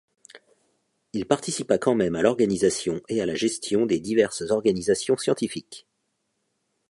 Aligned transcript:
Il 1.13 1.27
participa 1.27 1.77
quand 1.77 1.93
même 1.93 2.15
à 2.15 2.23
l'organisation 2.23 3.01
et 3.07 3.21
à 3.21 3.27
la 3.27 3.35
gestion 3.35 3.85
des 3.85 3.99
diverses 3.99 4.49
organisations 4.49 5.15
scientifiques. 5.15 5.85